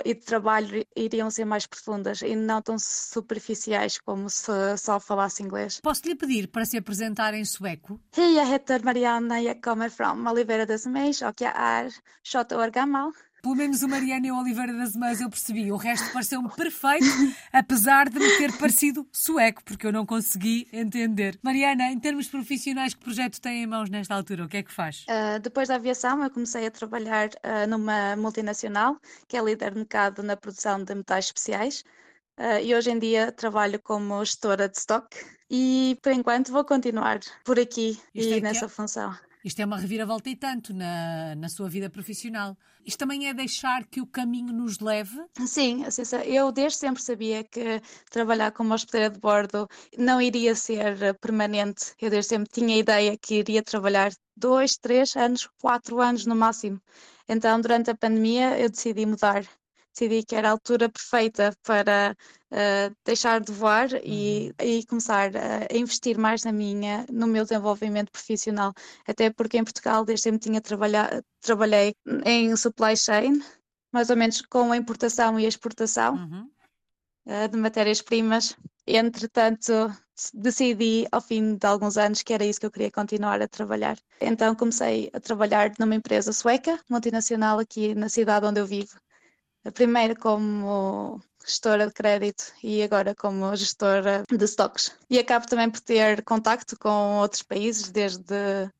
e 0.04 0.14
de 0.14 0.20
trabalho 0.20 0.87
iriam 0.97 1.30
ser 1.30 1.44
mais 1.44 1.66
profundas 1.66 2.23
e 2.23 2.37
não 2.37 2.62
tão 2.62 2.78
superficiais 2.78 3.99
como 3.99 4.28
se 4.30 4.76
só 4.78 5.00
falasse 5.00 5.42
inglês. 5.42 5.80
Posso-lhe 5.82 6.14
pedir 6.14 6.49
para 6.49 6.64
se 6.64 6.76
apresentar 6.76 7.35
em 7.35 7.44
sueco? 7.44 8.00
Hej, 8.16 8.35
jag 8.35 8.47
heter 8.47 8.85
Marianne, 8.85 9.42
jag 9.42 9.62
kommer 9.62 9.88
från 9.88 10.26
Olivera 10.26 10.66
das 10.66 10.87
Meias 10.87 11.23
och 11.23 11.40
jag 11.40 11.52
är 11.56 11.90
28 12.23 12.59
år 12.59 12.68
gammal. 12.70 13.12
Pelo 13.42 13.54
menos 13.54 13.82
o 13.82 13.88
Mariana 13.88 14.26
e 14.26 14.30
o 14.30 14.38
Oliveira 14.38 14.73
das 14.73 14.94
Mães 14.94 15.20
eu 15.20 15.30
percebi. 15.30 15.73
O 15.73 15.76
resto 15.76 16.12
pareceu-me 16.12 16.50
perfeito, 16.50 17.06
apesar 17.52 18.09
de 18.09 18.18
me 18.18 18.37
ter 18.38 18.56
parecido 18.59 19.06
sueco, 19.12 19.62
porque 19.64 19.87
eu 19.87 19.92
não 19.92 20.04
consegui 20.04 20.68
entender. 20.73 21.38
Mariana, 21.42 21.90
em 21.90 21.99
termos 21.99 22.28
profissionais, 22.28 22.94
que 22.94 23.00
projeto 23.00 23.40
tem 23.40 23.62
em 23.62 23.66
mãos 23.66 23.88
nesta 23.88 24.14
altura? 24.14 24.44
O 24.44 24.49
que 24.49 24.59
é 24.59 24.62
que 24.62 24.73
faz? 24.73 25.04
Uh, 25.09 25.40
depois 25.40 25.68
da 25.68 25.76
aviação, 25.76 26.23
eu 26.23 26.30
comecei 26.30 26.66
a 26.66 26.70
trabalhar 26.70 27.28
uh, 27.28 27.66
numa 27.68 28.16
multinacional, 28.16 28.99
que 29.26 29.37
é 29.37 29.42
líder 29.42 29.73
de 29.73 29.78
mercado 29.78 30.23
na 30.23 30.37
produção 30.37 30.82
de 30.85 30.94
metais 30.94 31.26
especiais. 31.26 31.85
Uh, 32.38 32.59
e 32.62 32.75
hoje 32.75 32.90
em 32.90 32.99
dia 32.99 33.30
trabalho 33.32 33.78
como 33.82 34.25
gestora 34.25 34.66
de 34.66 34.78
stock 34.78 35.06
e 35.50 35.99
por 36.02 36.12
enquanto 36.12 36.50
vou 36.50 36.64
continuar 36.64 37.20
por 37.44 37.59
aqui 37.61 38.00
Isto 38.14 38.30
e 38.30 38.38
é 38.38 38.40
nessa 38.40 38.64
é? 38.64 38.68
função. 38.68 39.14
Isto 39.42 39.62
é 39.62 39.64
uma 39.64 39.78
reviravolta 39.78 40.28
e 40.28 40.37
tanto 40.37 40.75
na, 40.75 41.35
na 41.35 41.49
sua 41.49 41.68
vida 41.68 41.88
profissional. 41.88 42.56
Isto 42.85 42.99
também 42.99 43.28
é 43.28 43.35
deixar 43.35 43.87
que 43.87 44.00
o 44.00 44.06
caminho 44.06 44.52
nos 44.52 44.80
leve? 44.80 45.18
Sim, 45.47 45.85
eu 46.26 46.52
desde 46.52 46.78
sempre 46.78 47.02
sabia 47.02 47.42
que 47.42 47.80
trabalhar 48.11 48.52
como 48.52 48.75
hospedeira 48.75 49.09
de 49.11 49.18
bordo 49.18 49.66
não 49.97 50.20
iria 50.20 50.54
ser 50.54 51.18
permanente. 51.20 51.94
Eu 52.00 52.11
desde 52.11 52.28
sempre 52.28 52.50
tinha 52.52 52.75
a 52.75 52.78
ideia 52.78 53.16
que 53.16 53.37
iria 53.37 53.62
trabalhar 53.62 54.12
dois, 54.37 54.76
três 54.76 55.16
anos, 55.16 55.49
quatro 55.61 56.00
anos 56.00 56.26
no 56.26 56.37
máximo. 56.37 56.80
Então, 57.28 57.61
durante 57.61 57.90
a 57.90 57.97
pandemia, 57.97 58.59
eu 58.59 58.68
decidi 58.68 59.06
mudar 59.06 59.44
decidi 60.00 60.25
que 60.25 60.35
era 60.35 60.49
a 60.49 60.52
altura 60.52 60.88
perfeita 60.88 61.54
para 61.62 62.16
uh, 62.50 62.97
deixar 63.04 63.40
de 63.40 63.52
voar 63.52 63.92
uhum. 63.92 64.00
e, 64.02 64.54
e, 64.59 64.87
começar 64.87 65.30
a 65.37 65.76
investir 65.76 66.19
mais 66.19 66.45
na 66.45 66.52
minha, 66.52 67.04
no 67.11 67.26
meu 67.26 67.45
desenvolvimento 67.45 68.11
profissional. 68.11 68.73
Até 69.07 69.30
porque 69.30 69.59
em 69.59 69.64
Portugal 69.64 70.04
desde 70.04 70.25
sempre 70.25 70.40
tinha 70.40 70.61
trabalhado, 70.61 71.23
trabalhei 71.40 71.95
em 72.25 72.57
supply 72.57 72.97
chain, 72.97 73.42
mais 73.92 74.09
ou 74.11 74.16
menos 74.16 74.40
com 74.42 74.73
a 74.73 74.76
importação 74.76 75.38
e 75.38 75.45
a 75.45 75.49
exportação 75.49 76.14
uhum. 76.14 76.50
uh, 77.26 77.49
de 77.49 77.59
matérias-primas. 77.59 78.57
Entretanto, 78.87 79.73
decidi 80.35 81.07
ao 81.12 81.21
fim 81.21 81.54
de 81.57 81.66
alguns 81.66 81.97
anos 81.97 82.23
que 82.23 82.33
era 82.33 82.45
isso 82.45 82.59
que 82.59 82.66
eu 82.66 82.71
queria 82.71 82.90
continuar 82.90 83.40
a 83.42 83.47
trabalhar. 83.47 83.99
Então 84.21 84.54
comecei 84.54 85.11
a 85.12 85.21
trabalhar 85.21 85.73
numa 85.78 85.95
empresa 85.95 86.33
sueca, 86.33 86.80
multinacional 86.88 87.59
aqui 87.59 87.95
na 87.95 88.09
cidade 88.09 88.47
onde 88.47 88.61
eu 88.61 88.66
vivo 88.66 88.99
primeiro 89.73 90.19
como 90.19 91.21
gestora 91.47 91.87
de 91.87 91.93
crédito 91.93 92.45
e 92.62 92.83
agora 92.83 93.14
como 93.14 93.55
gestora 93.57 94.25
de 94.31 94.45
stocks. 94.45 94.93
E 95.09 95.19
acabo 95.19 95.47
também 95.47 95.71
por 95.71 95.81
ter 95.81 96.23
contacto 96.23 96.79
com 96.79 97.19
outros 97.19 97.43
países, 97.43 97.90
desde, 97.90 98.71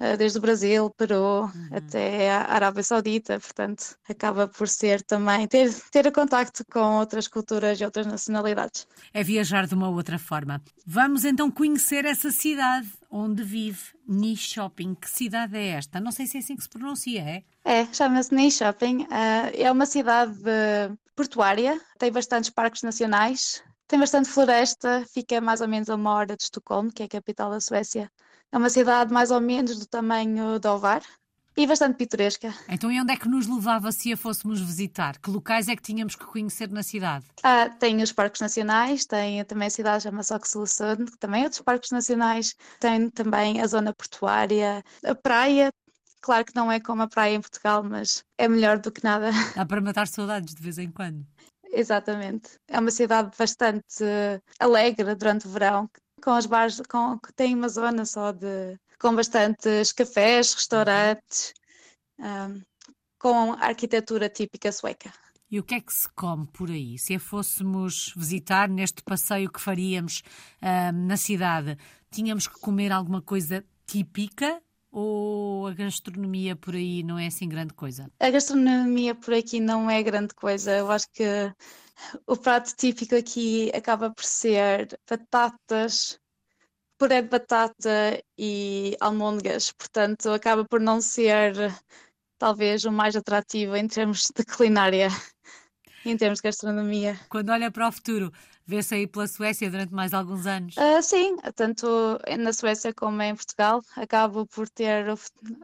eh, 0.00 0.16
desde 0.16 0.38
o 0.38 0.40
Brasil, 0.40 0.90
Peru, 0.90 1.42
uhum. 1.42 1.68
até 1.72 2.30
a 2.30 2.52
Arábia 2.52 2.82
Saudita, 2.82 3.38
portanto, 3.38 3.96
acaba 4.08 4.48
por 4.48 4.68
ser 4.68 5.02
também 5.02 5.46
ter, 5.46 5.72
ter 5.90 6.10
contacto 6.12 6.64
com 6.72 6.98
outras 6.98 7.28
culturas 7.28 7.80
e 7.80 7.84
outras 7.84 8.06
nacionalidades. 8.06 8.86
É 9.12 9.22
viajar 9.22 9.66
de 9.66 9.74
uma 9.74 9.88
outra 9.88 10.18
forma. 10.18 10.62
Vamos 10.86 11.24
então 11.24 11.50
conhecer 11.50 12.04
essa 12.04 12.30
cidade 12.30 12.88
onde 13.14 13.44
vive 13.44 13.80
Niche 14.08 14.54
Shopping. 14.54 14.96
Que 14.96 15.08
cidade 15.08 15.56
é 15.56 15.68
esta? 15.68 16.00
Não 16.00 16.10
sei 16.10 16.26
se 16.26 16.36
é 16.36 16.40
assim 16.40 16.56
que 16.56 16.64
se 16.64 16.68
pronuncia, 16.68 17.22
é? 17.22 17.44
É, 17.64 17.86
chama-se 17.94 18.34
Niche 18.34 18.58
Shopping. 18.58 19.04
Uh, 19.04 19.54
é 19.54 19.70
uma 19.70 19.86
cidade 19.86 20.34
portuária, 21.14 21.80
tem 21.96 22.10
bastantes 22.10 22.50
parques 22.50 22.82
nacionais, 22.82 23.62
tem 23.86 24.00
bastante 24.00 24.28
floresta, 24.28 25.04
fica 25.14 25.40
mais 25.40 25.60
ou 25.60 25.68
menos 25.68 25.88
a 25.88 25.94
uma 25.94 26.12
hora 26.12 26.36
de 26.36 26.42
Estocolmo, 26.42 26.92
que 26.92 27.04
é 27.04 27.06
a 27.06 27.08
capital 27.08 27.50
da 27.50 27.60
Suécia. 27.60 28.10
É 28.50 28.58
uma 28.58 28.68
cidade 28.68 29.12
mais 29.12 29.30
ou 29.30 29.40
menos 29.40 29.78
do 29.78 29.86
tamanho 29.86 30.58
de 30.58 30.66
Ovar, 30.66 31.02
e 31.56 31.66
bastante 31.66 31.96
pitoresca. 31.96 32.52
Então, 32.68 32.90
e 32.90 33.00
onde 33.00 33.12
é 33.12 33.16
que 33.16 33.28
nos 33.28 33.46
levava 33.46 33.92
se 33.92 34.12
a 34.12 34.16
fôssemos 34.16 34.60
visitar? 34.60 35.18
Que 35.18 35.30
locais 35.30 35.68
é 35.68 35.76
que 35.76 35.82
tínhamos 35.82 36.16
que 36.16 36.24
conhecer 36.24 36.70
na 36.70 36.82
cidade? 36.82 37.24
Ah, 37.42 37.68
tem 37.68 38.02
os 38.02 38.12
parques 38.12 38.40
nacionais, 38.40 39.04
tem 39.04 39.44
também 39.44 39.68
a 39.68 39.70
cidade 39.70 40.04
chama-se 40.04 40.34
Oxelösund, 40.34 41.10
que 41.10 41.18
também 41.18 41.42
é 41.42 41.44
outros 41.44 41.62
parques 41.62 41.90
nacionais, 41.90 42.54
tem 42.80 43.08
também 43.10 43.60
a 43.60 43.66
zona 43.66 43.92
portuária, 43.94 44.82
a 45.04 45.14
praia, 45.14 45.70
Claro 46.24 46.42
que 46.42 46.56
não 46.56 46.72
é 46.72 46.80
como 46.80 47.02
a 47.02 47.06
praia 47.06 47.34
em 47.34 47.40
Portugal, 47.42 47.84
mas 47.84 48.24
é 48.38 48.48
melhor 48.48 48.78
do 48.78 48.90
que 48.90 49.04
nada. 49.04 49.30
Dá 49.54 49.66
para 49.66 49.82
matar 49.82 50.08
saudades 50.08 50.54
de 50.54 50.62
vez 50.62 50.78
em 50.78 50.90
quando. 50.90 51.22
Exatamente. 51.70 52.52
É 52.66 52.80
uma 52.80 52.90
cidade 52.90 53.30
bastante 53.38 54.02
alegre 54.58 55.14
durante 55.16 55.46
o 55.46 55.50
verão, 55.50 55.86
com 56.22 56.30
as 56.30 56.46
bares, 56.46 56.80
com, 56.88 57.18
tem 57.36 57.54
uma 57.54 57.68
zona 57.68 58.06
só 58.06 58.32
de 58.32 58.74
com 59.04 59.14
bastantes 59.14 59.92
cafés, 59.92 60.54
restaurantes, 60.54 61.52
um, 62.18 62.62
com 63.18 63.52
arquitetura 63.52 64.30
típica 64.30 64.72
sueca. 64.72 65.12
E 65.50 65.60
o 65.60 65.62
que 65.62 65.74
é 65.74 65.80
que 65.82 65.92
se 65.92 66.08
come 66.14 66.46
por 66.46 66.70
aí? 66.70 66.98
Se 66.98 67.14
a 67.14 67.20
fôssemos 67.20 68.14
visitar 68.16 68.66
neste 68.66 69.02
passeio 69.02 69.52
que 69.52 69.60
faríamos 69.60 70.22
um, 70.62 71.06
na 71.06 71.18
cidade, 71.18 71.76
tínhamos 72.10 72.48
que 72.48 72.58
comer 72.58 72.92
alguma 72.92 73.20
coisa 73.20 73.62
típica 73.86 74.62
ou 74.90 75.66
a 75.66 75.74
gastronomia 75.74 76.56
por 76.56 76.74
aí 76.74 77.02
não 77.02 77.18
é 77.18 77.26
assim 77.26 77.46
grande 77.46 77.74
coisa? 77.74 78.10
A 78.18 78.30
gastronomia 78.30 79.14
por 79.14 79.34
aqui 79.34 79.60
não 79.60 79.90
é 79.90 80.02
grande 80.02 80.32
coisa. 80.32 80.74
Eu 80.74 80.90
acho 80.90 81.10
que 81.12 81.24
o 82.26 82.38
prato 82.38 82.74
típico 82.74 83.14
aqui 83.14 83.70
acaba 83.74 84.10
por 84.10 84.24
ser 84.24 84.98
batatas, 85.06 86.18
puré 87.04 87.20
de 87.20 87.28
batata 87.28 88.18
e 88.38 88.96
almôndegas, 88.98 89.70
portanto 89.72 90.30
acaba 90.30 90.64
por 90.64 90.80
não 90.80 91.02
ser 91.02 91.52
talvez 92.38 92.86
o 92.86 92.90
mais 92.90 93.14
atrativo 93.14 93.76
em 93.76 93.86
termos 93.86 94.30
de 94.34 94.42
culinária, 94.42 95.08
em 96.02 96.16
termos 96.16 96.38
de 96.38 96.44
gastronomia. 96.44 97.20
Quando 97.28 97.50
olha 97.50 97.70
para 97.70 97.88
o 97.88 97.92
futuro, 97.92 98.32
vê-se 98.66 98.94
aí 98.94 99.06
pela 99.06 99.28
Suécia 99.28 99.70
durante 99.70 99.92
mais 99.92 100.14
alguns 100.14 100.46
anos? 100.46 100.76
Uh, 100.78 101.02
sim, 101.02 101.36
tanto 101.54 101.86
na 102.38 102.54
Suécia 102.54 102.94
como 102.94 103.20
em 103.20 103.36
Portugal, 103.36 103.82
acabo 103.96 104.46
por 104.46 104.66
ter 104.70 105.06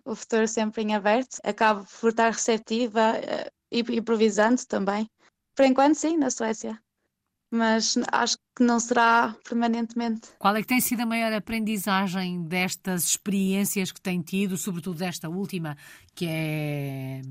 o, 0.05 0.15
futuro 0.15 0.47
sempre 0.47 0.83
em 0.83 0.95
aberto, 0.95 1.39
acabo 1.43 1.87
por 2.03 2.11
estar 2.11 2.33
receptiva 2.33 3.15
uh, 3.15 3.51
e 3.73 3.81
improvisando 3.97 4.61
também. 4.67 5.09
Por 5.57 5.65
enquanto, 5.65 5.95
sim, 5.95 6.19
na 6.19 6.31
Suécia 6.31 6.79
mas 7.51 7.97
acho 8.13 8.37
que 8.57 8.63
não 8.63 8.79
será 8.79 9.35
permanentemente. 9.45 10.29
Qual 10.39 10.55
é 10.55 10.61
que 10.61 10.69
tem 10.69 10.81
sido 10.81 11.01
a 11.01 11.07
maior 11.07 11.33
aprendizagem 11.33 12.43
destas 12.45 13.05
experiências 13.05 13.91
que 13.91 14.01
tem 14.01 14.21
tido, 14.21 14.57
sobretudo 14.57 14.99
desta 14.99 15.29
última, 15.29 15.77
que 16.15 16.27
é 16.27 17.23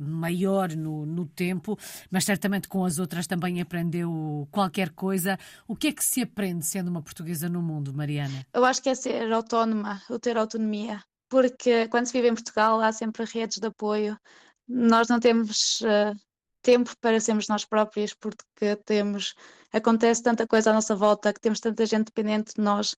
maior 0.00 0.74
no, 0.74 1.04
no 1.04 1.26
tempo, 1.26 1.78
mas 2.10 2.24
certamente 2.24 2.68
com 2.68 2.84
as 2.84 2.98
outras 2.98 3.26
também 3.26 3.60
aprendeu 3.60 4.48
qualquer 4.50 4.90
coisa. 4.90 5.38
O 5.68 5.76
que 5.76 5.88
é 5.88 5.92
que 5.92 6.02
se 6.02 6.22
aprende 6.22 6.64
sendo 6.64 6.88
uma 6.88 7.02
portuguesa 7.02 7.48
no 7.48 7.62
mundo, 7.62 7.92
Mariana? 7.92 8.46
Eu 8.52 8.64
acho 8.64 8.82
que 8.82 8.88
é 8.88 8.94
ser 8.94 9.30
autónoma, 9.30 10.00
o 10.08 10.18
ter 10.18 10.38
autonomia, 10.38 11.02
porque 11.28 11.86
quando 11.88 12.06
se 12.06 12.12
vive 12.12 12.28
em 12.28 12.34
Portugal 12.34 12.80
há 12.80 12.90
sempre 12.92 13.24
redes 13.24 13.58
de 13.58 13.66
apoio. 13.66 14.18
Nós 14.66 15.08
não 15.08 15.20
temos 15.20 15.80
uh, 15.82 16.16
tempo 16.62 16.92
para 17.00 17.20
sermos 17.20 17.48
nós 17.48 17.64
próprios, 17.64 18.14
porque 18.14 18.76
temos, 18.84 19.34
acontece 19.72 20.22
tanta 20.22 20.46
coisa 20.46 20.70
à 20.70 20.74
nossa 20.74 20.94
volta, 20.94 21.32
que 21.32 21.40
temos 21.40 21.60
tanta 21.60 21.84
gente 21.86 22.06
dependente 22.06 22.54
de 22.54 22.62
nós, 22.62 22.96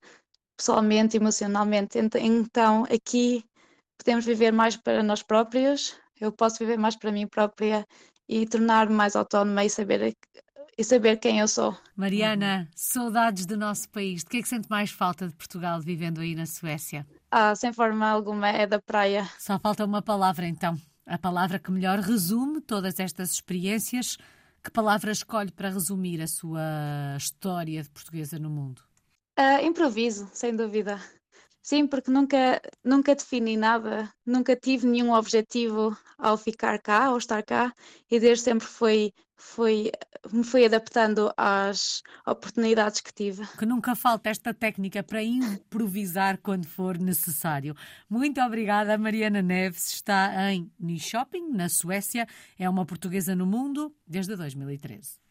pessoalmente, 0.57 1.17
emocionalmente. 1.17 1.99
Então, 1.99 2.85
aqui 2.85 3.45
podemos 3.97 4.25
viver 4.25 4.53
mais 4.53 4.77
para 4.77 5.03
nós 5.03 5.23
próprios, 5.23 5.97
eu 6.21 6.33
posso 6.33 6.59
viver 6.59 6.79
mais 6.79 6.97
para 6.97 7.13
mim 7.13 7.27
própria 7.27 7.87
e 8.29 8.47
tornar-me 8.47 8.95
mais 8.95 9.17
autónoma 9.17 9.65
e 9.65 9.71
saber, 9.71 10.17
e 10.79 10.85
saber 10.85 11.19
quem 11.19 11.41
eu 11.41 11.49
sou. 11.49 11.77
Mariana, 11.97 12.69
saudades 12.75 13.45
do 13.47 13.57
nosso 13.57 13.89
país. 13.91 14.23
De 14.23 14.31
que 14.31 14.37
é 14.39 14.43
que 14.43 14.49
sente 14.49 14.69
mais 14.71 14.91
falta 14.91 15.27
de 15.27 15.35
Portugal 15.35 15.81
vivendo 15.81 16.21
aí 16.21 16.35
na 16.35 16.47
Suécia? 16.47 17.07
Ah, 17.31 17.55
sem 17.55 17.73
forma 17.73 18.09
alguma, 18.09 18.49
é 18.49 18.67
da 18.67 18.81
praia. 18.81 19.29
Só 19.39 19.59
falta 19.59 19.85
uma 19.85 20.03
palavra 20.03 20.47
então. 20.47 20.77
A 21.07 21.19
palavra 21.19 21.59
que 21.59 21.71
melhor 21.71 21.99
resume 21.99 22.61
todas 22.61 23.01
estas 23.01 23.33
experiências. 23.33 24.17
Que 24.63 24.71
palavra 24.71 25.11
escolhe 25.11 25.51
para 25.51 25.71
resumir 25.71 26.23
a 26.23 26.27
sua 26.27 27.17
história 27.17 27.83
de 27.83 27.91
portuguesa 27.91 28.39
no 28.39 28.49
mundo? 28.49 28.83
Uh, 29.39 29.65
improviso, 29.65 30.29
sem 30.33 30.55
dúvida. 30.55 31.01
Sim, 31.63 31.87
porque 31.87 32.11
nunca, 32.11 32.61
nunca 32.85 33.15
defini 33.15 33.57
nada, 33.57 34.13
nunca 34.27 34.57
tive 34.57 34.85
nenhum 34.85 35.13
objetivo 35.13 35.97
ao 36.19 36.37
ficar 36.37 36.77
cá, 36.81 37.05
ao 37.05 37.17
estar 37.17 37.41
cá, 37.45 37.73
e 38.11 38.19
desde 38.19 38.43
sempre 38.43 38.67
foi, 38.67 39.13
foi, 39.37 39.93
me 40.33 40.43
fui 40.43 40.65
adaptando 40.65 41.33
às 41.37 42.03
oportunidades 42.27 43.01
que 43.01 43.15
tive. 43.15 43.47
Que 43.57 43.65
nunca 43.65 43.95
falta 43.95 44.29
esta 44.29 44.53
técnica 44.53 45.05
para 45.05 45.23
improvisar 45.23 46.39
quando 46.39 46.67
for 46.67 46.99
necessário. 46.99 47.77
Muito 48.11 48.41
obrigada, 48.41 48.99
Mariana 48.99 49.41
Neves. 49.41 49.95
Está 49.95 50.53
em 50.53 50.99
Shopping 50.99 51.49
na 51.53 51.69
Suécia. 51.69 52.27
É 52.59 52.69
uma 52.69 52.85
portuguesa 52.85 53.37
no 53.37 53.47
mundo 53.47 53.95
desde 54.05 54.35
2013. 54.35 55.23